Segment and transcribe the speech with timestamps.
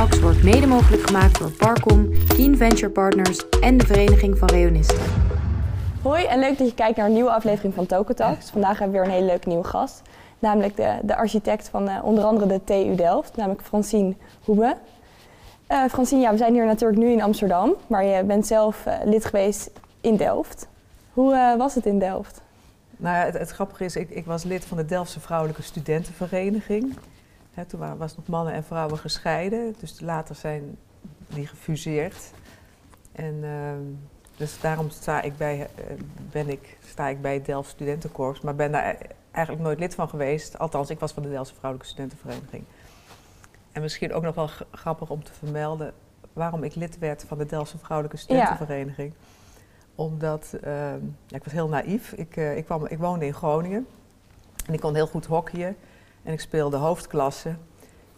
[0.00, 4.98] Talks wordt mede mogelijk gemaakt door Parcom, Keen Venture Partners en de Vereniging van Reonisten.
[6.02, 8.50] Hoi en leuk dat je kijkt naar een nieuwe aflevering van Token Talks.
[8.50, 10.02] Vandaag hebben we weer een hele leuke nieuwe gast.
[10.38, 14.76] Namelijk de, de architect van eh, onder andere de TU Delft, namelijk Francine Hoebe.
[15.66, 18.94] Eh Francine, ja, we zijn hier natuurlijk nu in Amsterdam, maar je bent zelf eh,
[19.04, 19.70] lid geweest
[20.00, 20.68] in Delft.
[21.12, 22.40] Hoe eh, was het in Delft?
[22.96, 26.96] Nou ja, het, het grappige is, ik, ik was lid van de Delftse Vrouwelijke Studentenvereniging.
[27.66, 30.76] Toen waren, was nog mannen en vrouwen gescheiden, dus later zijn
[31.28, 32.32] die gefuseerd.
[33.12, 33.82] En ehm,
[34.36, 35.84] dus daarom sta ik, bij, eh,
[36.30, 38.96] ben ik, sta ik bij het Delft Studentenkorps, maar ben daar e-
[39.30, 40.58] eigenlijk nooit lid van geweest.
[40.58, 42.64] Althans, ik was van de Delftse Vrouwelijke Studentenvereniging.
[43.72, 45.92] En misschien ook nog wel grappig om te vermelden
[46.32, 49.12] waarom ik lid werd van de Delftse Vrouwelijke Studentenvereniging.
[49.94, 52.12] Omdat, ehm, ja, ik was heel naïef.
[52.12, 53.86] Ik, eh, ik, kwam, ik woonde in Groningen
[54.66, 55.76] en ik kon heel goed hockeyen.
[56.22, 57.54] En ik speelde hoofdklasse.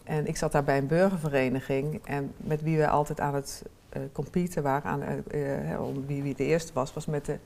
[0.03, 2.01] En ik zat daar bij een burgervereniging.
[2.05, 6.23] En met wie we altijd aan het eh competen waren, aan, eh, eh, om wie,
[6.23, 7.37] wie de eerste was, was met de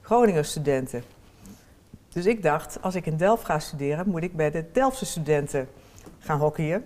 [0.00, 1.02] Groninger studenten.
[2.08, 5.68] Dus ik dacht, als ik in Delft ga studeren, moet ik bij de Delftse studenten
[6.18, 6.84] gaan hockeyen.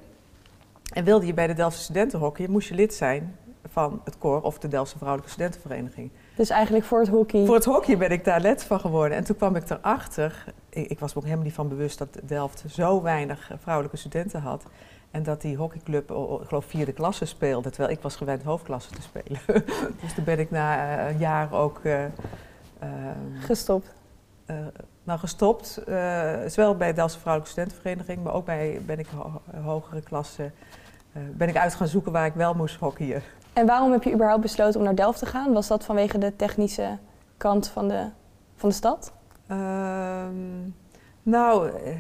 [0.93, 3.37] En wilde je bij de Delftse studenten hockeyen, moest je lid zijn
[3.69, 6.11] van het koor of de Delftse Vrouwelijke Studentenvereniging.
[6.35, 7.47] Dus eigenlijk voor het hockey.
[7.47, 9.17] Voor het hockey ben ik daar lid van geworden.
[9.19, 12.09] En toen kwam ik erachter, ik, ik was me ook helemaal niet van bewust dat
[12.23, 14.65] Delft zo weinig eh, vrouwelijke studenten had.
[15.11, 18.91] En dat die hockeyclub, oh, ik geloof, vierde klasse speelde, terwijl ik was gewend hoofdklasse
[18.91, 19.41] te spelen.
[20.03, 22.11] dus toen ben ik na eh, een jaar ook eh, ehm,
[23.41, 23.93] Gestopt.
[24.47, 24.57] eh,
[25.05, 25.83] nou, gestopt.
[26.47, 30.51] zowel bij de Delftse Vrouwelijke Studentenvereniging, maar ook bij, ben ik ho- hogere klasse,
[31.33, 33.23] ben ik uit gaan zoeken waar ik wel moest hockeyen.
[33.53, 35.53] En waarom heb je überhaupt besloten om naar Delft te gaan?
[35.53, 36.99] Was dat vanwege de technische
[37.37, 38.07] kant van de,
[38.57, 39.13] van de stad?
[39.47, 40.69] Ehm,
[41.23, 41.95] nou, eh,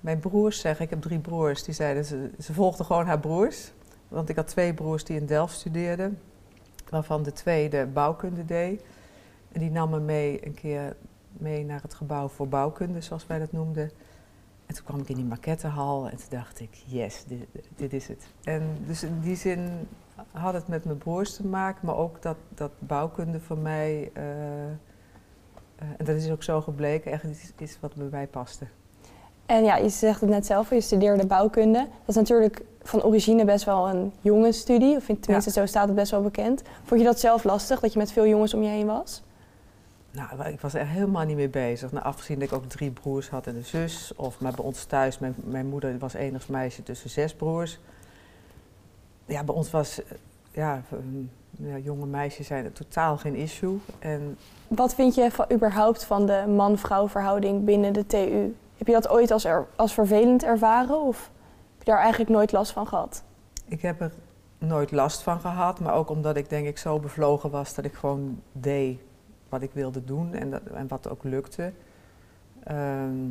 [0.00, 3.72] mijn broers zeggen, ik heb drie broers, die zeiden ze, ze volgden gewoon haar broers.
[4.08, 6.18] Want ik had twee broers die in Delft studeerden,
[6.88, 8.82] waarvan de tweede bouwkunde deed.
[9.52, 10.96] En die nam me mee een keer
[11.32, 13.90] mee naar het gebouw voor bouwkunde, zoals wij dat noemden.
[14.72, 17.46] En toen kwam ik in die maquettehal en toen dacht ik, yes, dit,
[17.76, 18.26] dit is het.
[18.44, 19.88] En dus in die zin
[20.30, 24.10] had het met mijn broers te maken, maar ook dat, dat bouwkunde voor mij...
[24.12, 24.72] eh, eh,
[25.96, 27.24] en dat is ook zo gebleken, echt
[27.58, 28.66] iets wat bij mij paste.
[29.46, 31.78] En ja, je zegt het net zelf, je studeerde bouwkunde.
[31.78, 35.96] Dat is natuurlijk van origine best wel een jonge studie, of tenminste zo staat het
[35.96, 36.62] best wel bekend.
[36.84, 39.22] Vond je dat zelf lastig, dat je met veel jongens om je heen was?
[40.12, 41.92] Nou, ik was er helemaal niet mee bezig.
[41.92, 44.12] Nou, afgezien dat ik ook drie broers had en een zus.
[44.16, 47.78] Of maar bij ons thuis, mijn, mijn moeder was enig meisje tussen zes broers.
[49.26, 50.10] Ja, bij ons was, eh,
[50.50, 50.82] ja,
[51.50, 53.78] ja, jonge meisjes zijn totaal geen issue.
[53.98, 58.54] En Wat vind je van, überhaupt van de man-vrouw verhouding binnen de TU?
[58.76, 61.30] Heb je dat ooit als, er, als vervelend ervaren of
[61.78, 63.22] heb je daar eigenlijk nooit last van gehad?
[63.72, 64.12] ik heb er
[64.58, 65.80] nooit last van gehad.
[65.80, 69.00] Maar ook omdat ik denk ik zo bevlogen was dat ik gewoon deed
[69.52, 70.34] wat ik wilde doen.
[70.34, 71.72] En, dat, en wat ook lukte.
[72.64, 73.28] Ehm,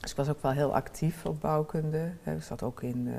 [0.00, 2.10] dus ik was ook wel heel actief op bouwkunde.
[2.22, 2.34] hè.
[2.34, 3.14] Ik zat ook in, eh,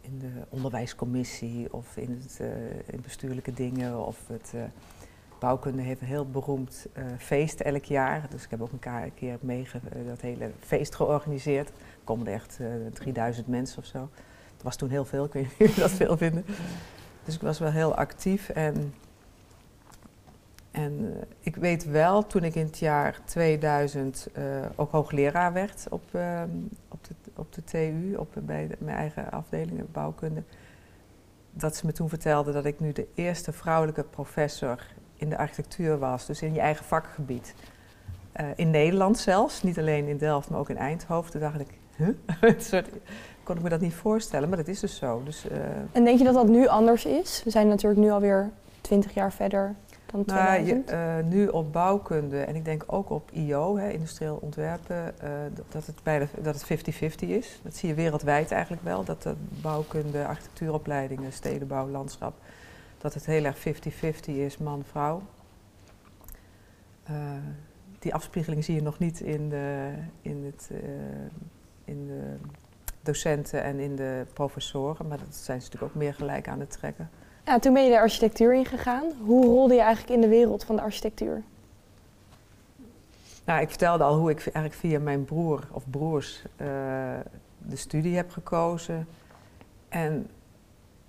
[0.00, 4.06] in de onderwijscommissie of in, het, eh, in bestuurlijke dingen.
[4.06, 4.62] Of het, eh,
[5.38, 6.86] bouwkunde heeft een heel beroemd
[7.18, 8.26] feest elk jaar.
[8.30, 9.68] Dus ik heb ook een keer mee
[10.06, 11.68] dat hele feest georganiseerd.
[11.68, 14.08] Er er echt eh 3000 mensen of zo.
[14.52, 16.44] Het was toen heel veel, ik weet niet of dat veel vinden.
[17.24, 18.94] Dus ik was wel heel actief en
[20.72, 24.44] en eh, ik weet wel, toen ik in het jaar 2000 eh,
[24.76, 26.48] ook hoogleraar werd op, ehm,
[26.88, 30.42] op, de, op de TU, op, bij mijn eigen afdeling bouwkunde,
[31.50, 35.98] dat ze me toen vertelde dat ik nu de eerste vrouwelijke professor in de architectuur
[35.98, 37.54] was, dus in je eigen vakgebied.
[38.32, 41.30] Eh, in Nederland zelfs, niet alleen in Delft, maar ook in Eindhoven.
[41.30, 42.08] Toen dacht ik, huh?
[42.58, 42.88] Soort,
[43.42, 45.22] kon ik me dat niet voorstellen, maar dat is dus zo.
[45.24, 45.46] Dus,
[45.92, 47.42] En denk je dat dat nu anders is?
[47.44, 48.50] We zijn natuurlijk nu alweer
[48.80, 49.74] 20 jaar verder
[50.12, 50.90] dan Nou, je, 2000.
[50.90, 55.30] eh, nu op bouwkunde en ik denk ook op IO, hè, industrieel ontwerpen, eh,
[55.68, 57.60] dat- het bijna dat het 50-50 is.
[57.62, 62.34] Dat zie je wereldwijd eigenlijk wel, dat de bouwkunde, architectuuropleidingen, stedenbouw, landschap,
[62.98, 65.22] dat het heel erg 50-50 is, man-vrouw.
[67.02, 67.14] Eh,
[67.98, 69.92] die afspiegeling zie je nog niet in de,
[70.22, 70.70] in het,
[71.84, 72.34] in de
[73.02, 76.70] docenten en in de professoren, maar dat zijn ze natuurlijk ook meer gelijk aan het
[76.70, 77.10] trekken.
[77.44, 79.04] Ja, toen ben je de architectuur ingegaan.
[79.24, 81.42] Hoe rolde je eigenlijk in de wereld van de architectuur?
[83.44, 86.66] Nou, ik vertelde al hoe ik eigenlijk via mijn broer of broers eh,
[87.58, 89.08] de studie heb gekozen.
[89.88, 90.26] En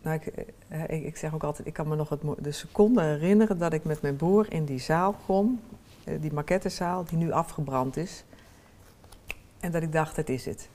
[0.01, 3.01] nou, ik, eh, ik, ik zeg ook altijd, ik kan me nog het, de seconde
[3.01, 5.61] herinneren dat ik met mijn broer in die zaal kom,
[6.03, 8.23] eh, die maquettezaal die nu afgebrand is.
[9.59, 10.69] En dat ik dacht, het is het.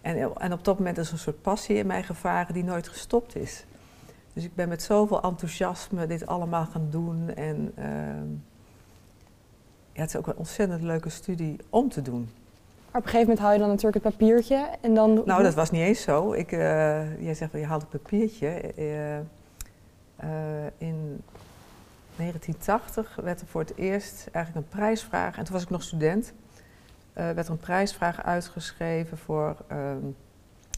[0.00, 3.36] En En, op dat moment is een soort passie in mij gevaren die nooit gestopt
[3.36, 3.64] is.
[4.32, 7.34] Dus ik ben met zoveel enthousiasme dit allemaal gaan doen.
[7.34, 8.28] En ehm,
[9.92, 12.30] ja, het is ook een ontzettend leuke studie om te doen.
[12.90, 15.22] Maar op een gegeven moment haal je dan natuurlijk het papiertje en dan...
[15.24, 16.32] Nou, dat was niet eens zo.
[16.32, 18.72] Ik, uh, jij zegt wel, je haalt het papiertje.
[18.78, 21.22] Uh, uh, in
[22.16, 26.32] 1980 werd er voor het eerst eigenlijk een prijsvraag, en toen was ik nog student,
[27.12, 30.06] werd er een prijsvraag uitgeschreven voor ehm,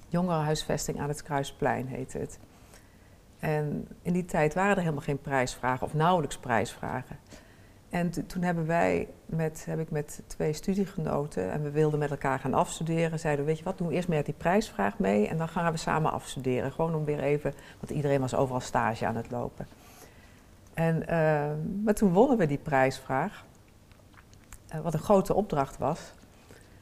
[0.08, 2.38] jongerenhuisvesting aan het Kruisplein, heette het.
[3.40, 7.18] En in die tijd waren er helemaal geen prijsvragen of nauwelijks prijsvragen.
[7.90, 12.38] En toen hebben wij met, heb ik met twee studiegenoten en we wilden met elkaar
[12.38, 13.18] gaan afstuderen.
[13.18, 15.78] Zeiden weet je wat, doen we eerst met die prijsvraag mee en dan gaan we
[15.78, 16.72] samen afstuderen.
[16.72, 19.66] Gewoon om weer even, want iedereen was overal stage aan het lopen.
[20.74, 21.50] En, uh,
[21.84, 23.44] maar toen wonnen we die prijsvraag,
[24.74, 26.12] uh, wat een grote opdracht was.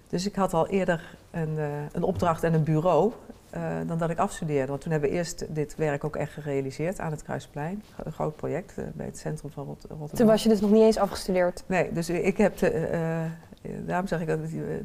[0.09, 3.13] Dus ik had al eerder een, uh, een opdracht en een bureau
[3.57, 4.67] uh, dan dat ik afstudeerde.
[4.67, 7.83] Want toen hebben we eerst dit werk ook echt gerealiseerd aan het Kruisplein.
[8.05, 10.17] Een groot project uh, bij het centrum van Rot Rotterdam.
[10.17, 11.65] Toen was je dus nog niet eens afgestudeerd?
[11.67, 12.59] Nee, dus ik heb...
[12.59, 12.91] De,
[13.63, 14.83] uh, daarom zeg ik dat de,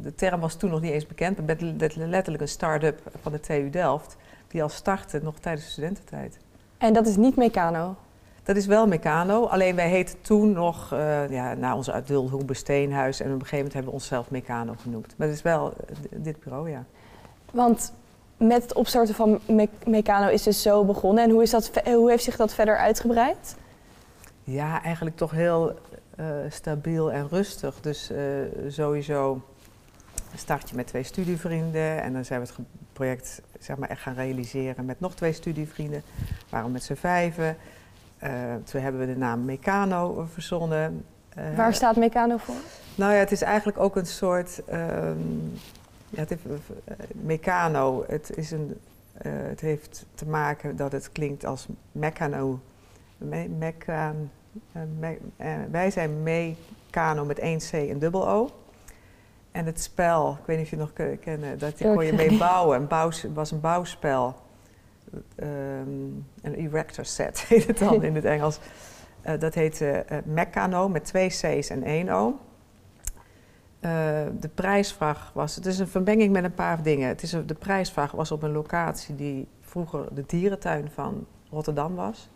[0.00, 1.36] de, term was toen nog niet eens bekend.
[1.36, 4.16] Maar met letterlijk een start-up van de TU Delft...
[4.48, 6.38] die al startte nog tijdens de studententijd.
[6.78, 7.96] En dat is niet Meccano?
[8.42, 13.20] Dat is wel Meccano, alleen wij heten toen nog, uh, ja, na onze Dulhoek Besteenhuis...
[13.20, 15.14] en op een gegeven moment hebben we onszelf Meccano genoemd.
[15.16, 15.72] Maar het is wel
[16.10, 16.84] dit bureau, ja.
[17.52, 17.92] Want
[18.36, 21.24] met het opstarten van Me Meccano is dus zo begonnen.
[21.24, 23.56] En hoe, is dat, hoe heeft zich dat verder uitgebreid?
[24.42, 25.78] Ja, eigenlijk toch heel
[26.20, 27.80] uh, stabiel en rustig.
[27.80, 28.18] Dus uh,
[28.68, 29.42] sowieso
[30.34, 32.56] start je met twee studievrienden en dan zijn we het
[32.92, 36.02] project zeg maar, echt gaan realiseren met nog twee studievrienden.
[36.48, 37.56] Waarom met z'n vijven?
[38.22, 38.30] Uh,
[38.64, 41.04] toen hebben we de naam Meccano verzonnen.
[41.56, 42.54] Waar staat Meccano voor?
[42.94, 44.62] Nou ja, het is eigenlijk ook een soort...
[44.72, 45.58] Um,
[46.10, 48.80] ja, het heeft, uh, Meccano, het, is een,
[49.26, 52.60] uh, het heeft te maken dat het klinkt als Meccano.
[53.18, 54.10] Me, uh,
[54.98, 55.18] me,
[55.70, 58.50] wij zijn Meccano met één C en dubbel O.
[59.52, 62.80] En het spel, ik weet niet of je nog kennen, dat kon je mee bouwen.
[62.80, 64.34] Een bouw, was een bouwspel.
[65.36, 68.58] Um, een erector set heet het dan in het Engels.
[69.38, 72.38] dat heette Meccano met twee C's en één O.
[73.80, 73.90] Uh,
[74.40, 77.08] de prijsvraag was, het is een vermenging met een paar dingen.
[77.08, 81.94] Het is een, de prijsvraag was op een locatie die vroeger de dierentuin van Rotterdam
[81.94, 82.28] was.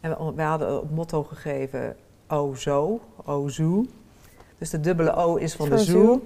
[0.00, 1.96] En we, we hadden het motto gegeven,
[2.26, 3.86] O zo, O zoo.
[4.58, 6.22] Dus de dubbele O is van de zoo.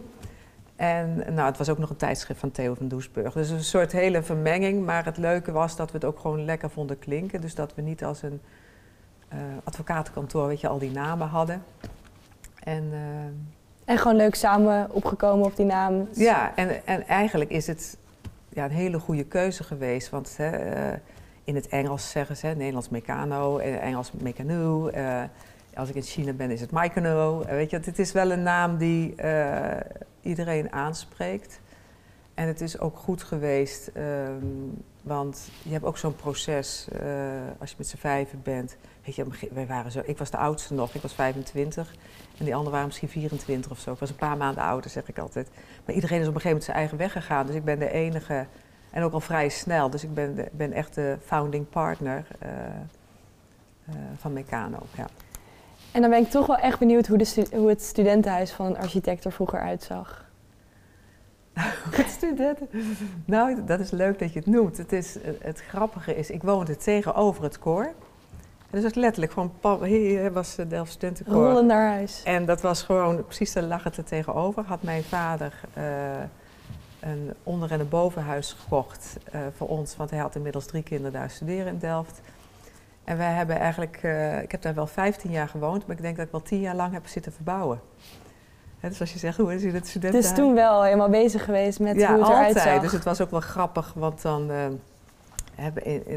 [0.76, 3.32] En nou, het was ook nog een tijdschrift van Theo van Doesburg.
[3.32, 4.84] Dus een soort hele vermenging.
[4.84, 7.40] Maar het leuke was dat we het ook gewoon lekker vonden klinken.
[7.40, 8.40] Dus dat we niet als een
[9.32, 11.62] uh, advocatenkantoor, weet je, al die namen hadden.
[12.62, 12.84] En...
[12.84, 12.98] Uh,
[13.84, 16.08] en gewoon leuk samen opgekomen op die naam.
[16.12, 17.96] Ja, en, en eigenlijk is het
[18.48, 20.10] ja, een hele goede keuze geweest.
[20.10, 20.98] Want hè, uh,
[21.44, 24.90] in het Engels zeggen ze, Nederlands Meccano, in Engels Meccano.
[24.94, 25.22] Uh,
[25.74, 27.44] als ik in China ben is het Meccano.
[27.44, 29.76] weet je, het is wel een naam die uh,
[30.20, 31.60] iedereen aanspreekt.
[32.34, 36.88] En het is ook goed geweest, um, want je hebt ook zo'n proces
[37.58, 38.76] als je met z'n vijven bent.
[39.04, 41.94] Weet je, wij waren zo, ik was de oudste nog, ik was 25.
[42.42, 43.92] En die anderen waren misschien 24 of zo.
[43.92, 45.48] Ik was een paar maanden ouder, zeg ik altijd.
[45.84, 47.46] Maar iedereen is op een gegeven moment zijn eigen weg gegaan.
[47.46, 48.46] Dus ik ben de enige,
[48.90, 49.90] en ook al vrij snel.
[49.90, 52.48] Dus ik ben, de, ben echt de founding partner uh,
[53.88, 54.78] uh, van Meccano.
[54.96, 55.06] Ja.
[55.92, 58.78] En dan ben ik toch wel echt benieuwd hoe, de hoe het studentenhuis van een
[58.78, 60.30] architect er vroeger uitzag.
[61.90, 62.68] het studenten.
[63.24, 64.76] Nou, dat is leuk dat je het noemt.
[64.76, 67.92] Het, is, het grappige is, ik woonde tegenover het koor.
[68.72, 71.34] Dus dat is letterlijk gewoon, hier was de Delft Studentenkoor.
[71.34, 72.22] Rollen naar huis.
[72.24, 74.64] En dat was gewoon, precies daar lag het er tegenover.
[74.64, 75.84] Had mijn vader uh,
[77.00, 79.96] een onder- en een bovenhuis gekocht uh, voor ons.
[79.96, 82.20] Want hij had inmiddels drie kinderen daar studeren in Delft.
[83.04, 85.86] En wij hebben eigenlijk, uh, ik heb daar wel 15 jaar gewoond.
[85.86, 87.80] Maar ik denk dat ik wel 10 jaar lang heb zitten verbouwen.
[88.80, 90.20] He, dus als je zegt, hoe is het studenten?
[90.20, 92.64] Dus toen wel helemaal bezig geweest met ja, hoe het eruit altijd.
[92.74, 92.80] zag.
[92.82, 94.50] Dus het was ook wel grappig, want dan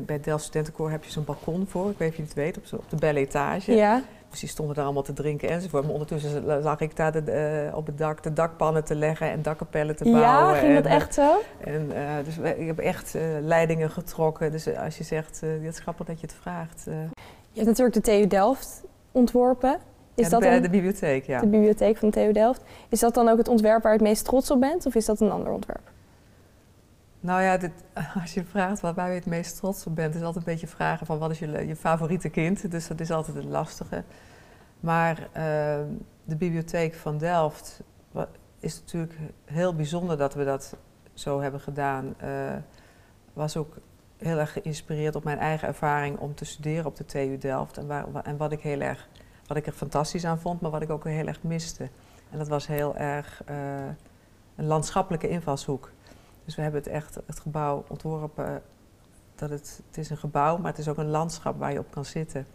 [0.06, 2.58] bij het Delft Studentenkoor heb je zo'n balkon voor, ik weet of je het weet,
[2.58, 3.72] op, op de belle etage.
[3.72, 4.01] Ja.
[4.30, 5.84] Dus die stonden daar allemaal te drinken enzovoort.
[5.84, 9.42] Maar ondertussen zag ik daar de, uh, op het dak de dakpannen te leggen en
[9.42, 10.22] dakkapellen te bouwen.
[10.22, 11.42] Ja, ging en, dat echt zo?
[11.60, 14.51] En, uh, dus ik heb echt uh, leidingen getrokken.
[14.51, 16.84] Dus als je zegt, het is grappig dat je het vraagt.
[16.86, 19.80] Je hebt natuurlijk de TU Delft ontworpen.
[20.15, 21.39] Is ja, dat de bibliotheek, ja.
[21.39, 22.62] De bibliotheek van de TU Delft.
[22.89, 24.86] Is dat dan ook het ontwerp waar je het meest trots op bent?
[24.86, 25.94] Of is dat een ander ontwerp?
[27.25, 27.60] Nou ja,
[28.22, 30.67] als je vraagt waar, waar je het meest trots op bent, is altijd een beetje
[30.67, 32.72] vragen van wat is je, je favoriete kind.
[32.72, 34.03] Dus dat is altijd het lastige.
[34.79, 35.25] Maar uh,
[36.24, 37.82] de bibliotheek van Delft
[38.60, 39.13] is natuurlijk
[39.46, 40.77] heel bijzonder dat we dat
[41.13, 42.29] zo hebben gedaan, eh,
[43.34, 43.77] was ook
[44.17, 47.77] heel erg geïnspireerd op mijn eigen ervaring om te studeren op de TU Delft.
[47.77, 49.08] En, waar, en wat ik heel erg,
[49.48, 51.89] wat ik er fantastisch aan vond, maar wat ik ook heel erg miste.
[52.32, 53.55] En dat was heel erg eh,
[54.55, 55.91] een landschappelijke invalshoek.
[56.46, 58.62] Dus we hebben het echt, het gebouw ontworpen,
[59.36, 61.92] dat het, het is een gebouw, maar het is ook een landschap waar je op
[61.92, 62.48] kan zitten.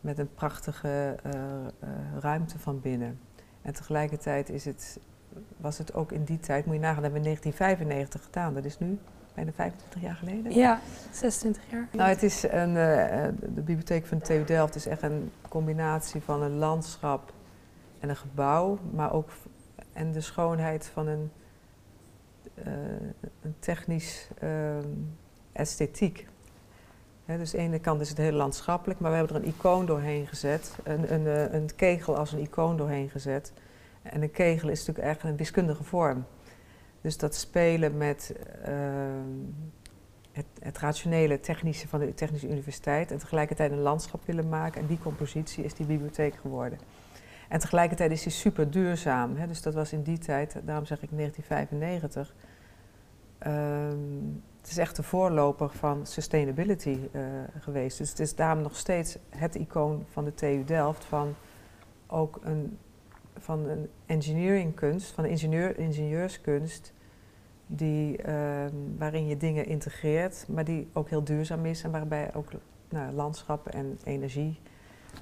[0.00, 1.32] Met een prachtige uh,
[2.20, 3.18] ruimte van binnen.
[3.62, 4.98] En tegelijkertijd is het,
[5.56, 8.54] was het ook in die tijd, moet je nagaan, dat hebben we in 1995 gedaan.
[8.54, 8.98] Dat is nu
[9.34, 10.52] bijna 25 jaar geleden.
[10.52, 10.80] Ja,
[11.12, 11.88] 26 jaar.
[11.92, 16.20] Nou, het is een, uh, de bibliotheek van de TU Delft is echt een combinatie
[16.20, 17.32] van een landschap
[18.00, 19.30] en een gebouw, maar ook
[19.92, 21.30] en de schoonheid van een, een
[23.58, 24.76] technisch uh,
[25.52, 26.26] esthetiek.
[27.24, 29.48] He, dus aan de ene kant is het heel landschappelijk, maar we hebben er een
[29.48, 33.52] icoon doorheen gezet, een, een, uh, een kegel als een icoon doorheen gezet.
[34.02, 36.24] En een kegel is natuurlijk eigenlijk een wiskundige vorm.
[37.00, 38.34] Dus dat spelen met
[40.32, 44.80] het, het, rationele technische van de Technische Universiteit en tegelijkertijd een landschap willen maken.
[44.80, 46.78] En die compositie is die bibliotheek geworden.
[47.48, 49.36] En tegelijkertijd is die super duurzaam.
[49.36, 49.46] Hè?
[49.46, 52.34] Dus dat was in die tijd, daarom zeg ik 1995.
[53.46, 57.22] Um, het is echt de voorloper van sustainability uh,
[57.58, 57.98] geweest.
[57.98, 61.34] Dus het is daarom nog steeds het icoon van de TU Delft van
[62.06, 62.78] ook een,
[63.38, 66.92] van een engineeringkunst, van een ingenieur, ingenieurskunst,
[67.66, 72.50] die, um, waarin je dingen integreert, maar die ook heel duurzaam is en waarbij ook
[72.88, 74.60] nou, landschap en energie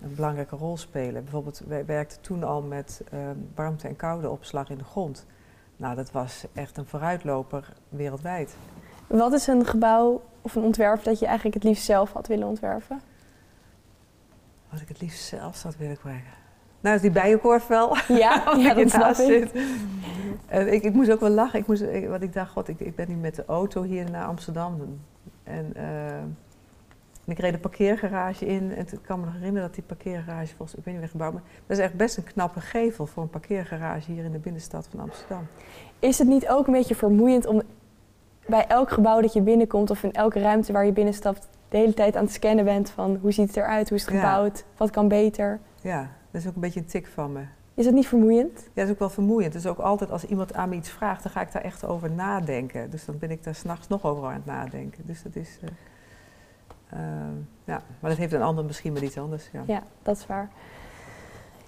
[0.03, 1.23] een belangrijke rol spelen.
[1.23, 3.21] Bijvoorbeeld, wij werkten toen al met uh,
[3.55, 5.27] warmte- en koudeopslag in de grond.
[5.77, 8.57] Nou, dat was echt een vooruitloper wereldwijd.
[9.07, 12.49] Wat is een gebouw of een ontwerp dat je eigenlijk het liefst zelf had willen
[12.49, 13.01] ontwerpen?
[14.71, 16.33] Wat ik het liefst zelf zou willen krijgen.
[16.81, 17.97] Nou, is die bijenkorf wel.
[18.09, 19.55] Ja, ja dat snap ik.
[20.53, 20.83] Uh, ik.
[20.83, 21.59] Ik moest ook wel lachen.
[21.59, 24.11] Ik moest, ik, want ik dacht, god, ik, ik ben nu met de auto hier
[24.11, 25.01] naar Amsterdam.
[25.43, 25.73] En...
[25.77, 25.83] Uh,
[27.33, 30.55] en ik reed de parkeergarage in en ik kan me nog herinneren dat die parkeergarage
[30.57, 33.23] volgens ik weet niet meer gebouwd, maar dat is echt best een knappe gevel voor
[33.23, 35.47] een parkeergarage hier in de binnenstad van Amsterdam.
[35.99, 37.63] Is het niet ook een beetje vermoeiend om
[38.47, 41.95] bij elk gebouw dat je binnenkomt of in elke ruimte waar je binnenstapt de hele
[41.95, 44.65] tijd aan het scannen bent van hoe ziet het eruit, hoe is het gebouwd, ja.
[44.77, 45.61] wat kan beter?
[45.81, 47.43] Ja, dat is ook een beetje een tik van me.
[47.75, 48.59] Is het niet vermoeiend?
[48.59, 49.53] Ja, dat is ook wel vermoeiend.
[49.53, 52.11] Dus ook altijd als iemand aan me iets vraagt, dan ga ik daar echt over
[52.11, 52.91] nadenken.
[52.91, 55.07] Dus dan ben ik daar s'nachts nog over aan het nadenken.
[55.07, 55.59] Dus dat is...
[55.63, 55.69] Uh,
[57.65, 59.49] ja, maar dat heeft een ander misschien maar iets anders.
[59.53, 60.51] Ja, ja dat is waar.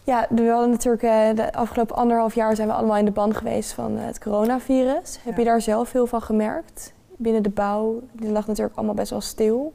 [0.04, 3.36] Ja, we hadden natuurlijk uh, de afgelopen anderhalf jaar zijn we allemaal in de band
[3.36, 5.18] geweest van uh, het coronavirus.
[5.22, 5.38] Heb ja.
[5.38, 6.92] je daar zelf veel van gemerkt?
[7.16, 9.72] Binnen de bouw, die lag natuurlijk allemaal best wel stil.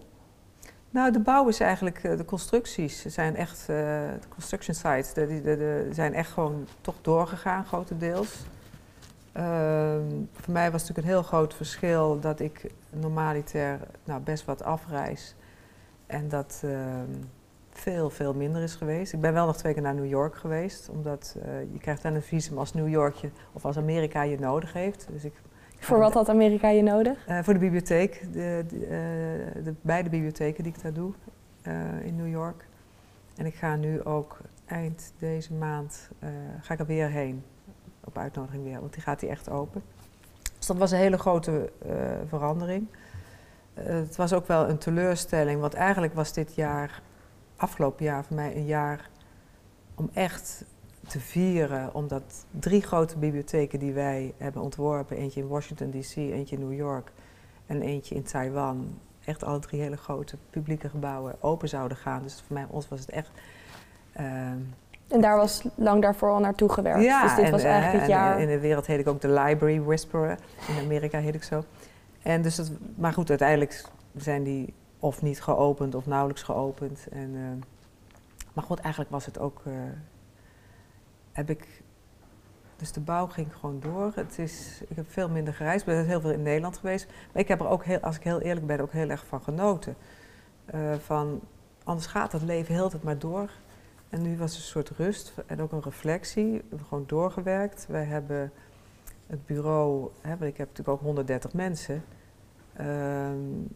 [0.89, 5.88] Nou, de bouw is eigenlijk, de constructies zijn echt, de construction sites, de, de, de,
[5.91, 8.44] zijn echt gewoon toch doorgegaan, grotendeels.
[9.32, 14.46] Ehm, voor mij was het natuurlijk een heel groot verschil dat ik normaliter nou, best
[14.46, 15.36] wat afreis.
[16.10, 16.72] En dat uh,
[17.70, 19.13] veel, veel minder is geweest.
[19.13, 22.13] Ik ben wel nog twee keer naar New York geweest, omdat uh, je krijgt dan
[22.13, 25.08] een visum als New York je, of als Amerika je nodig heeft.
[25.12, 25.34] Dus ik,
[25.78, 27.28] ik voor wat had Amerika je nodig?
[27.28, 31.13] Uh, voor de bibliotheek, de, de, de, beide bibliotheken die ik daar doe
[32.04, 32.68] in New York.
[33.36, 36.10] En ik ga nu ook eind deze maand
[36.62, 37.44] ga ik er weer heen,
[38.04, 39.84] op uitnodiging weer, want die gaat die echt open.
[40.58, 41.72] Dus dat was een hele grote
[42.28, 42.88] verandering.
[43.83, 47.01] Het was ook wel een teleurstelling, want eigenlijk was dit jaar,
[47.55, 49.09] afgelopen jaar voor mij een jaar
[49.95, 50.63] om echt
[51.07, 56.55] te vieren, omdat drie grote bibliotheken die wij hebben ontworpen, eentje in Washington DC, eentje
[56.55, 57.12] in New York
[57.65, 62.24] en eentje in Taiwan, echt alle drie hele grote publieke gebouwen open zouden gaan.
[62.24, 63.29] Dus voor mij, ons was het echt.
[64.19, 64.25] Uh,
[65.07, 67.03] en daar was lang daarvoor al naartoe gewerkt.
[67.03, 68.41] Ja, dus dit en, was eigenlijk het jaar.
[68.41, 70.38] in de wereld heet ik ook de Library Whisperer.
[70.67, 71.63] In Amerika heet ik zo.
[72.21, 73.83] En dus dat, maar goed, uiteindelijk
[74.15, 77.07] zijn die of niet geopend of nauwelijks geopend.
[77.11, 77.49] En, uh,
[78.53, 79.61] maar goed, eigenlijk was het ook.
[79.67, 79.73] Uh,
[81.31, 81.81] heb ik.
[82.75, 84.11] Dus de bouw ging gewoon door.
[84.15, 87.07] Het is, ik heb veel minder gereisd, ben heel veel in Nederland geweest.
[87.07, 89.41] Maar ik heb er ook, heel, als ik heel eerlijk ben, ook heel erg van
[89.41, 89.95] genoten.
[90.75, 91.41] Uh, van,
[91.83, 93.49] anders gaat het leven heel tijd maar door.
[94.09, 96.51] En nu was er een soort rust en ook een reflectie.
[96.51, 97.85] We hebben gewoon doorgewerkt.
[97.88, 98.51] Wij hebben
[99.29, 102.03] het bureau, hè, want ik heb natuurlijk ook 130 mensen.
[102.81, 103.67] Um,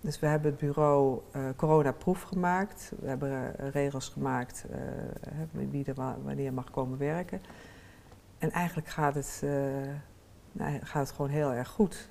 [0.00, 2.92] dus we hebben het bureau uh, coronaproef gemaakt.
[3.00, 5.94] We hebben uh, regels gemaakt uh, wie er
[6.24, 7.40] wanneer mag komen werken.
[8.38, 9.42] En eigenlijk gaat het,
[10.52, 12.08] nou, gaat het gewoon heel erg goed.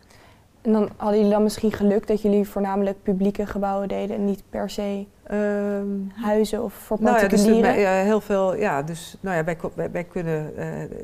[0.61, 4.43] En dan hadden jullie dan misschien geluk dat jullie voornamelijk publieke gebouwen deden en niet
[4.49, 7.61] per se um, huizen of voor particulieren?
[7.61, 10.53] Nou ja, dus bij, heel veel, ja, dus nou ja, wij, wij, wij kunnen,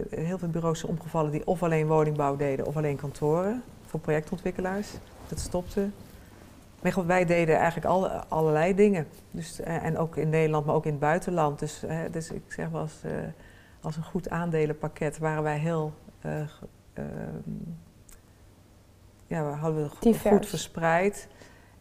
[0.09, 3.63] heel veel bureaus zijn omgevallen die of alleen woningbouw deden of alleen kantoren.
[3.85, 4.87] voor projectontwikkelaars.
[5.27, 5.89] Dat stopte.
[6.81, 9.07] Maar goed, wij deden eigenlijk al, allerlei dingen.
[9.31, 11.59] Dus, eh, en ook in Nederland, maar ook in het buitenland.
[11.59, 13.11] Dus, dus ik zeg wel eh,
[13.81, 15.93] als een goed aandelenpakket waren wij heel...
[16.21, 16.39] eh,
[16.93, 17.05] ehm,
[19.27, 20.35] ja, we hadden we Divers.
[20.35, 21.27] goed verspreid.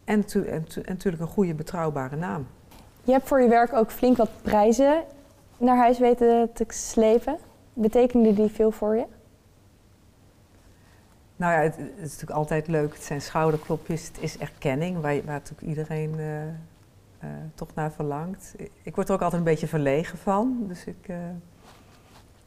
[0.09, 2.47] En, tu- en, tu- en natuurlijk een goede, betrouwbare naam.
[3.03, 5.03] Je hebt voor je werk ook flink wat prijzen
[5.57, 7.37] naar huis weten te slepen.
[7.73, 9.05] Betekende die veel voor je?
[11.35, 12.93] Nou ja, het, het is natuurlijk altijd leuk.
[12.93, 16.49] Het zijn schouderklopjes, het is erkenning, waar, waar natuurlijk iedereen eh, eh,
[17.55, 18.53] toch naar verlangt.
[18.83, 20.63] Ik- word er ook altijd een beetje verlegen van.
[20.67, 21.07] Dus ik,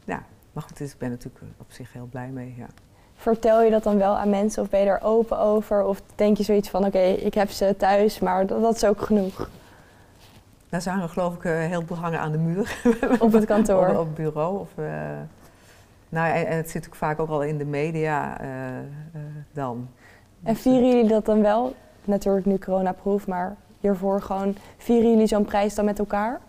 [0.04, 2.54] ja, maar goed, dus ik ben natuurlijk op zich heel blij mee.
[2.56, 2.66] Ja.
[3.22, 5.84] Vertel je dat dan wel aan mensen of ben je daar open over?
[5.84, 9.00] Of denk je zoiets van, oké, ik heb ze thuis, maar dat, dat is ook
[9.00, 9.48] genoeg
[10.68, 12.76] Nou, ze hangen geloof ik een heleboel hangen aan de muur.
[13.18, 13.88] op het kantoor?
[13.88, 14.58] Op, op het bureau.
[14.58, 14.84] Of, eh,
[16.08, 18.84] nou, en, en het zit ook vaak ook al in de media eh, eh,
[19.52, 19.88] dan.
[20.42, 21.74] En Dus, vieren jullie dat dan wel?
[22.04, 26.40] Natuurlijk nu coronaproof, maar hiervoor gewoon, vieren jullie zo'n prijs dan met elkaar?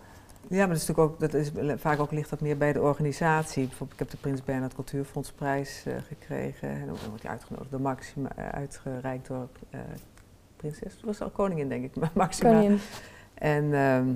[0.48, 2.80] Ja, maar dat is natuurlijk ook, dat is, vaak ook ligt dat meer bij de
[2.80, 3.66] organisatie.
[3.66, 6.68] Bijvoorbeeld, ik heb de Prins Bernhard Cultuurfondsprijs eh, gekregen.
[6.68, 9.80] En dan wordt hij uitgenodigd door Maxima, eh, uitgereikt door eh,
[10.56, 10.94] prinses.
[10.94, 12.50] Dat was al koningin, denk ik, maar Maxima.
[12.50, 12.78] Koningin.
[13.34, 14.08] En ehm,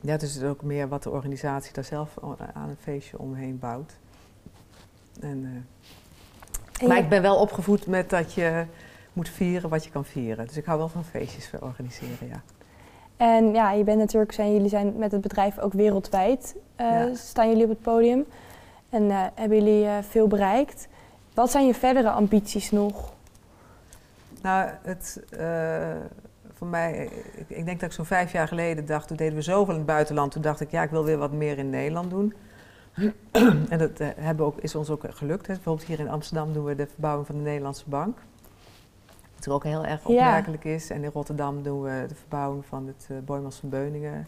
[0.00, 2.16] ja, het is ook meer wat de organisatie daar zelf
[2.54, 3.96] aan een feestje omheen bouwt.
[5.20, 5.66] En,
[6.80, 8.66] En maar ik ben wel opgevoed met dat je
[9.12, 10.46] moet vieren wat je kan vieren.
[10.46, 12.42] Dus ik hou wel van feestjes organiseren, ja.
[13.16, 17.14] En ja, je bent natuurlijk, zijn, jullie zijn met het bedrijf ook wereldwijd, eh, Ja.
[17.14, 18.24] staan jullie op het podium.
[18.88, 20.88] En eh, hebben jullie eh, veel bereikt.
[21.34, 23.12] Wat zijn je verdere ambities nog?
[24.42, 25.22] Nou, het,
[26.52, 29.42] voor mij, ik, ik denk dat ik zo'n vijf jaar geleden dacht, toen deden we
[29.42, 32.10] zoveel in het buitenland, toen dacht ik, ja, ik wil weer wat meer in Nederland
[32.10, 32.34] doen.
[33.68, 35.46] en dat hebben ook, is ons ook gelukt.
[35.46, 35.54] Hè.
[35.54, 38.18] Bijvoorbeeld hier in Amsterdam doen we de verbouwing van de Nederlandse Bank.
[39.36, 40.90] Wat ook heel erg opmerkelijk is.
[40.90, 44.26] En in Rotterdam doen we de verbouwing van het uh, Boymans van Beuningen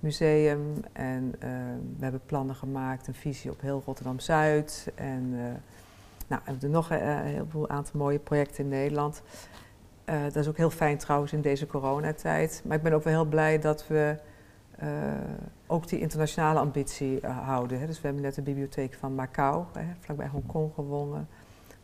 [0.00, 0.74] museum.
[0.92, 1.50] En eh,
[1.96, 4.92] we hebben plannen gemaakt, een visie op heel Rotterdam-Zuid.
[4.94, 5.40] En eh,
[6.26, 9.22] nou, we hebben nog eh, een heleboel aantal mooie projecten in Nederland.
[10.04, 12.62] Eh, dat is ook heel fijn trouwens in deze coronatijd.
[12.64, 14.16] Maar ik ben ook wel heel blij dat we
[14.78, 14.88] eh,
[15.66, 17.80] ook die internationale ambitie eh, houden.
[17.80, 17.86] Hè.
[17.86, 21.28] Dus we hebben net de bibliotheek van Macau, hè, vlakbij Hongkong, gewonnen.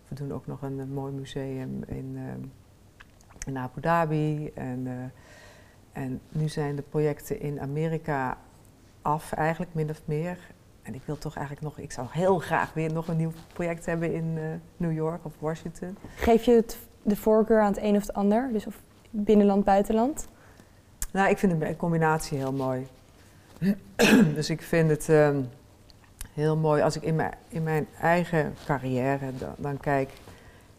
[0.09, 4.51] We doen ook nog een, mooi museum in, eh, in Abu Dhabi.
[4.55, 8.38] En, eh, en nu zijn de projecten in Amerika
[9.03, 10.38] af, eigenlijk min of meer.
[10.83, 13.87] En ik wil toch eigenlijk nog, ik zou heel graag weer nog een nieuw project
[13.87, 14.45] hebben in eh,
[14.77, 15.97] New York of Washington.
[16.17, 18.49] Geef je het de voorkeur aan het een of het ander?
[18.53, 20.29] Dus of binnenland, buitenland?
[21.12, 22.87] Nou, ik vind een combinatie heel mooi.
[24.35, 25.43] dus ik vind het ehm,
[26.35, 30.11] heel mooi als ik in mijn, in mijn eigen carrière dan, dan kijk,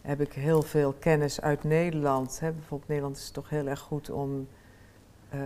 [0.01, 2.39] heb ik heel veel kennis uit Nederland.
[2.39, 2.51] Hè.
[2.51, 4.47] Bijvoorbeeld Nederland is toch heel erg goed om,
[5.29, 5.39] eh,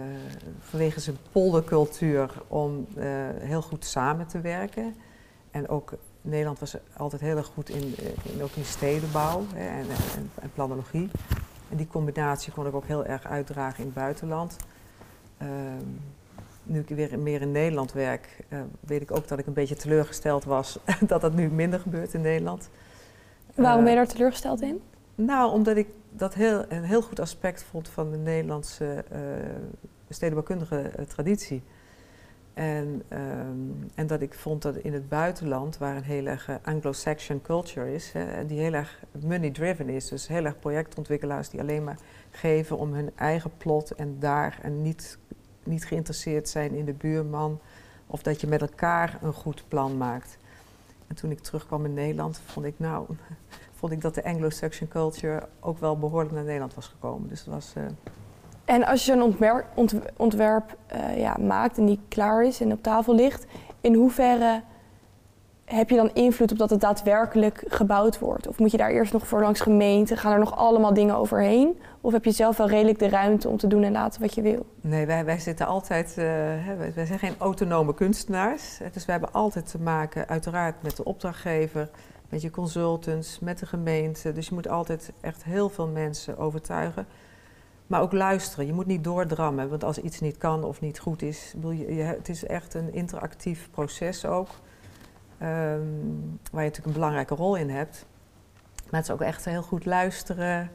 [0.59, 3.05] vanwege zijn poldercultuur, om eh,
[3.37, 4.95] heel goed samen te werken.
[5.51, 9.67] En ook Nederland was altijd heel erg goed in, eh, in ook in stedenbouw hè,
[9.67, 11.09] en, en, en planologie.
[11.69, 14.57] En die combinatie kon ik ook heel erg uitdragen in het buitenland.
[15.37, 15.85] Ehm,
[16.69, 19.75] nu ik weer meer in Nederland werk, uh, weet ik ook dat ik een beetje
[19.75, 22.69] teleurgesteld was dat dat nu minder gebeurt in Nederland.
[23.55, 24.81] Waarom ben je daar teleurgesteld in?
[25.25, 29.19] nou, omdat ik dat heel, een heel goed aspect vond van de Nederlandse uh,
[30.09, 31.61] stedenbouwkundige uh, traditie.
[32.53, 36.55] En, um, en dat ik vond dat in het buitenland, waar een heel erg uh,
[36.63, 41.83] Anglo-Saxon culture is, hè, die heel erg money-driven is, dus heel erg projectontwikkelaars die alleen
[41.83, 41.97] maar
[42.29, 45.17] geven om hun eigen plot en daar en niet,
[45.69, 47.59] niet geïnteresseerd zijn in de buurman
[48.07, 50.37] of dat je met elkaar een goed plan maakt.
[51.07, 53.07] En toen ik terugkwam in Nederland, vond ik nou,
[53.79, 57.29] vond ik dat de Anglo-Saxon culture ook wel behoorlijk naar Nederland was gekomen.
[57.29, 57.73] Dus was.
[57.77, 57.83] Uh,
[58.65, 59.35] en als je zo'n
[60.17, 63.45] ontwerp, uh, ja, maakt en die klaar is en op tafel ligt,
[63.81, 64.61] in hoeverre
[65.69, 68.47] heb je dan invloed op dat het daadwerkelijk gebouwd wordt?
[68.47, 70.17] Of moet je daar eerst nog voor langs gemeente?
[70.17, 71.79] Gaan er nog allemaal dingen overheen?
[72.01, 74.41] Of heb je zelf wel redelijk de ruimte om te doen en laten wat je
[74.41, 74.65] wil?
[74.81, 78.79] Nee, wij, wij zitten altijd, hè, wij zijn geen autonome kunstenaars.
[78.93, 81.89] Dus we hebben altijd te maken, uiteraard, met de opdrachtgever,
[82.29, 84.31] met je consultants, met de gemeente.
[84.33, 87.05] Dus je moet altijd echt heel veel mensen overtuigen.
[87.87, 88.65] Maar ook luisteren.
[88.65, 92.29] Je moet niet doordrammen, want als iets niet kan of niet goed is, je, het
[92.29, 94.47] is echt een interactief proces ook.
[95.41, 98.05] Um, waar je natuurlijk een belangrijke rol in hebt.
[98.89, 100.71] Maar het is ook echt heel goed luisteren.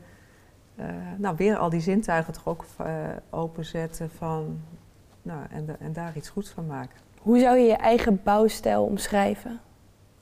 [0.76, 2.86] Uh, nou, weer al die zintuigen toch ook uh,
[3.30, 4.60] openzetten van,
[5.22, 6.98] nou, en, de, en daar iets goeds van maken.
[7.20, 9.60] Hoe zou je je eigen bouwstijl omschrijven?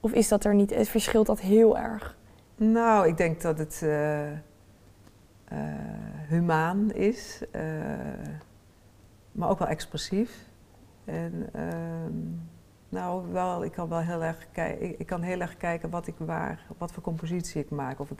[0.00, 0.74] Of is dat er niet?
[0.74, 2.16] Het verschilt dat heel erg?
[2.56, 4.20] Nou, ik denk dat het uh,
[6.28, 7.42] humaan is,
[9.32, 10.50] maar ook wel expressief.
[11.04, 12.12] En ehm,
[12.92, 15.00] nou, wel, ik kan wel heel erg kijken.
[15.00, 18.00] Ik, kan heel erg kijken wat ik waar, wat voor compositie ik maak.
[18.00, 18.18] Of ik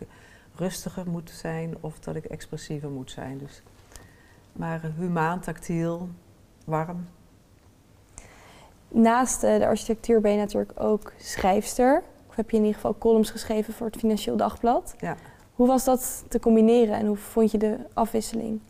[0.55, 3.39] rustiger moet zijn of dat ik expressiever moet zijn.
[3.39, 3.63] Dus,
[4.53, 6.09] maar humaan, tactiel,
[6.65, 7.09] warm.
[8.89, 12.03] Naast de architectuur ben je natuurlijk ook schrijfster.
[12.29, 14.95] Of heb je in ieder geval columns geschreven voor het Financieel Dagblad.
[14.99, 15.17] Ja.
[15.55, 18.61] Hoe was dat te combineren en hoe vond je de afwisseling?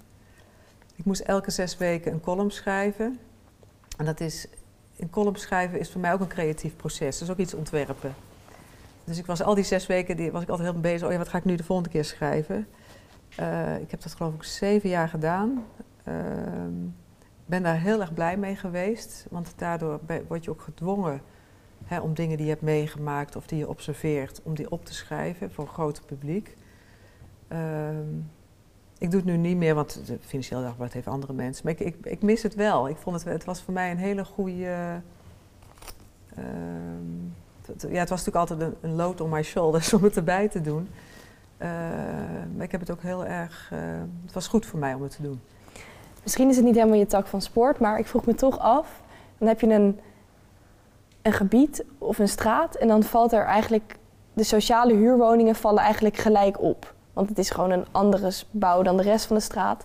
[0.94, 3.18] Ik moest elke zes weken een column schrijven.
[3.96, 4.48] En dat is,
[5.02, 7.22] een column schrijven is voor mij ook een creatief proces.
[7.22, 8.14] Is ook iets ontwerpen.
[9.04, 11.06] Dus ik was al die zes weken die, was ik altijd heel bezig.
[11.06, 12.66] Oh ja, wat ga ik nu de volgende keer schrijven?
[13.40, 15.64] Uh, ik heb dat geloof ik zeven jaar gedaan.
[16.08, 16.14] Uh,
[17.46, 19.26] ben daar heel erg blij mee geweest.
[19.30, 21.20] Want daardoor word je ook gedwongen
[21.84, 24.94] hè, om dingen die je hebt meegemaakt of die je observeert, om die op te
[24.94, 26.56] schrijven voor een groot publiek.
[27.52, 27.58] Uh,
[29.02, 31.64] ik doe het nu niet meer, want het Financieel Dagblad heeft andere mensen.
[31.64, 32.88] Maar ik, ik, mis het wel.
[32.88, 35.00] Ik vond het, het was voor mij een hele goede...
[36.38, 36.44] Uh,
[37.90, 40.60] ja, het was natuurlijk altijd een, een load on my shoulders om het erbij te
[40.60, 40.88] doen.
[41.58, 41.68] Uh,
[42.56, 43.70] maar ik heb het ook heel erg...
[43.72, 43.78] Uh,
[44.24, 45.40] het was goed voor mij om het te doen.
[46.22, 49.02] Misschien is het niet helemaal je tak van sport, maar ik vroeg me toch af.
[49.38, 50.00] Dan heb je een,
[51.22, 53.96] een gebied of een straat en dan valt er eigenlijk...
[54.34, 56.94] De sociale huurwoningen vallen eigenlijk gelijk op.
[57.12, 59.85] Want het is gewoon een andere bouw dan de rest van de straat.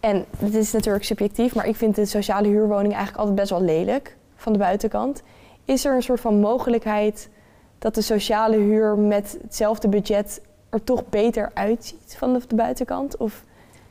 [0.00, 3.62] En het is natuurlijk subjectief, maar ik vind de sociale huurwoning eigenlijk altijd best wel
[3.62, 5.22] lelijk van de buitenkant.
[5.64, 7.28] Is er een soort van mogelijkheid
[7.78, 13.16] dat de sociale huur met hetzelfde budget er toch beter uitziet van de, buitenkant?
[13.16, 13.44] Of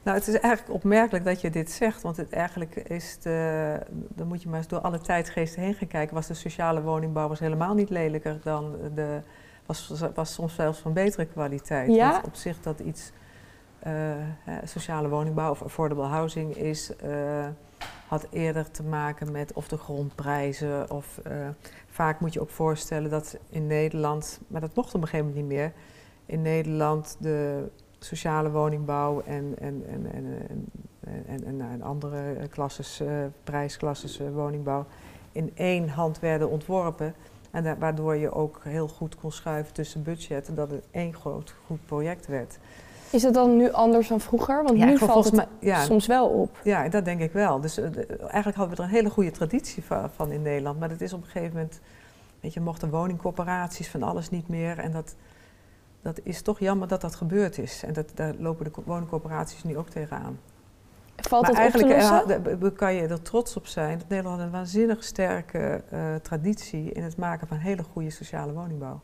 [0.04, 4.28] nou, het is eigenlijk opmerkelijk dat je dit zegt, want het eigenlijk is de, dan
[4.28, 7.40] moet je maar eens door alle tijdgeesten heen gaan kijken, was de sociale woningbouw was
[7.40, 9.22] helemaal niet lelijker dan de,
[9.70, 11.94] was, was soms zelfs van betere kwaliteit.
[11.94, 12.12] Ja?
[12.12, 13.12] Want op zich dat iets,
[13.88, 14.14] uh,
[14.64, 17.48] sociale woningbouw of affordable housing is, uh,
[18.08, 21.48] had eerder te maken met of de grondprijzen of uh,
[21.88, 25.48] vaak moet je ook voorstellen dat in Nederland, maar dat mocht op een gegeven moment
[25.48, 25.72] niet meer,
[26.26, 30.26] in Nederland de sociale woningbouw en, en, en, en,
[31.28, 33.02] en, en, en andere klasses,
[33.44, 34.86] prijsklasses woningbouw
[35.32, 37.14] in één hand werden ontworpen.
[37.52, 41.54] En waardoor je ook heel goed kon schuiven tussen budget en dat het één groot
[41.66, 42.58] goed project werd.
[43.12, 44.64] Is het dan nu anders dan vroeger?
[44.64, 46.58] Want nu valt het mij, ja, soms wel op.
[46.64, 47.62] Ja, dat denk ik wel.
[47.62, 47.86] Dus uh,
[48.20, 50.80] eigenlijk hadden we er een hele goede traditie van, van, in Nederland.
[50.80, 51.80] Maar dat is op een gegeven moment,
[52.40, 54.80] weet je, mochten woningcorporaties van alles niet meer.
[54.80, 55.16] En dat,
[56.02, 57.84] dat is toch jammer dat dat gebeurd is.
[57.84, 60.40] En dat, daar lopen de woningcorporaties nu ook tegenaan.
[61.22, 62.02] Valt maar eigenlijk
[62.62, 67.04] uh, kan je er trots op zijn dat Nederland een waanzinnig sterke uh, traditie in
[67.04, 69.02] het maken van hele goede sociale woningbouw.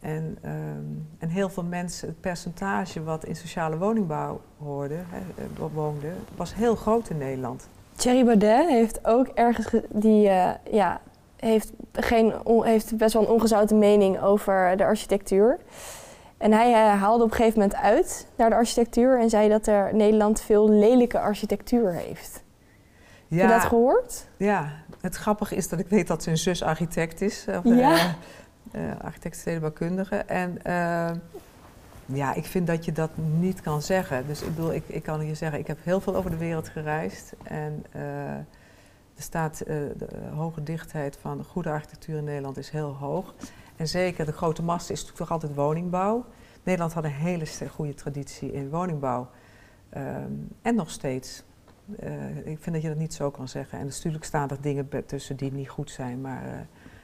[0.00, 5.74] En, um, en heel veel mensen, het percentage wat in sociale woningbouw hoorde, hè, eh,
[5.74, 7.68] woonde, was heel groot in Nederland.
[7.96, 11.00] Thierry Baudet heeft ook ergens, die uh, ja,
[11.36, 15.58] heeft, geen, heeft best wel een ongezouten mening over de architectuur.
[16.44, 19.66] En hij uh, haalde op een gegeven moment uit naar de architectuur en zei dat
[19.66, 22.42] er Nederland veel lelijke architectuur heeft.
[23.26, 24.26] Ja, Heb je dat gehoord?
[24.36, 27.46] Ja, het grappige is dat ik weet dat zijn zus architect is.
[27.48, 27.94] Of, ja.
[28.72, 30.16] Uh, uh, architect stedenbouwkundige.
[30.16, 30.58] En
[32.06, 34.26] ja, ik vind dat je dat niet kan zeggen.
[34.26, 36.68] Dus ik bedoel, ik, ik kan je zeggen, ik heb heel veel over de wereld
[36.68, 37.32] gereisd.
[37.42, 37.84] En
[39.16, 43.34] er staat, de hoge dichtheid van goede architectuur in Nederland is heel hoog.
[43.76, 46.24] En zeker de grote mast is natuurlijk toch altijd woningbouw.
[46.62, 49.28] Nederland had een hele goede traditie in woningbouw.
[49.96, 51.42] Um, en nog steeds.
[52.02, 53.78] Uh, ik vind dat je dat niet zo kan zeggen.
[53.78, 56.52] En natuurlijk staan er dingen tussen die niet goed zijn, maar uh,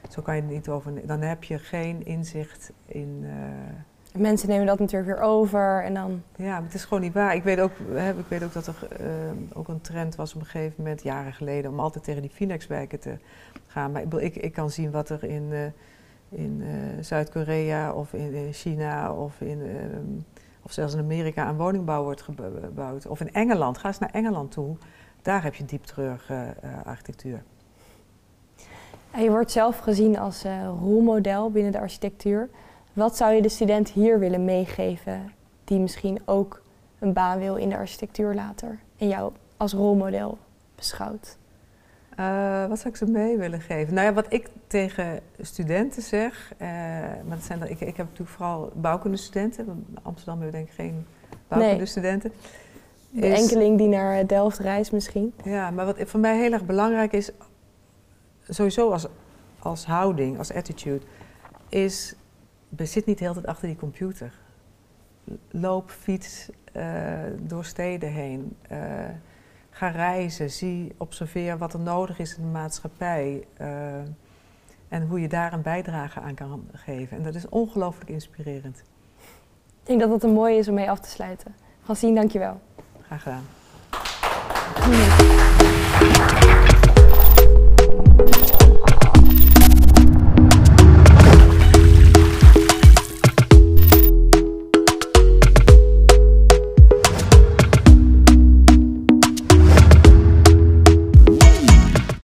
[0.09, 1.07] zo kan je het niet over.
[1.07, 3.19] Dan heb je geen inzicht in.
[3.23, 6.23] Uh, Mensen nemen dat natuurlijk weer over en dan.
[6.35, 7.35] Ja, maar het is gewoon niet waar.
[7.35, 10.41] Ik weet ook, hè, ik weet ook dat er ehm, ook een trend was op
[10.41, 13.17] een gegeven moment, jaren geleden, om altijd tegen die Finex-wijken te
[13.67, 13.91] gaan.
[13.91, 15.73] Maar ik, ik, kan zien wat er in
[16.31, 20.25] in uh, Zuid-Korea of in, in, China of, in, um,
[20.61, 23.07] of zelfs in Amerika aan woningbouw wordt gebouwd.
[23.07, 24.77] Of in Engeland, ga eens naar Engeland toe.
[25.21, 27.43] Daar heb je dieptreurige uh, architectuur.
[29.17, 30.43] je wordt zelf gezien als
[30.79, 32.49] rolmodel binnen de architectuur.
[32.93, 36.61] Wat zou je de student hier willen meegeven die misschien ook
[36.99, 40.37] een baan wil in de architectuur later en jou als rolmodel
[40.75, 41.37] beschouwt?
[42.19, 43.93] Uh, wat zou ik ze mee willen geven?
[43.93, 46.67] Nou ja, wat ik tegen studenten zeg, uh,
[47.27, 49.65] maar dat zijn er, ik, ik heb natuurlijk vooral bouwkundestudenten.
[49.65, 51.05] In Amsterdam hebben we denk ik geen
[51.47, 52.31] bouwkundestudenten.
[53.09, 53.29] Nee.
[53.29, 55.33] De enkeling die naar Delft reist misschien.
[55.43, 57.31] Ja, maar wat voor mij heel erg belangrijk is,
[58.49, 59.07] sowieso als,
[59.59, 61.05] als houding, als attitude,
[61.69, 62.15] is
[62.77, 64.33] zit niet de hele tijd achter die computer.
[65.49, 66.83] Loop, fiets uh,
[67.39, 68.57] door steden heen.
[69.81, 73.47] Ga reizen, zie, observeer wat er nodig is in de maatschappij.
[73.61, 73.67] Uh,
[74.87, 77.17] en hoe je daar een bijdrage aan kan geven.
[77.17, 78.83] En dat is ongelooflijk inspirerend.
[79.79, 81.55] Ik denk dat dat een mooie is om mee af te sluiten.
[81.83, 82.61] Francine, dankjewel.
[83.01, 83.43] Graag gedaan.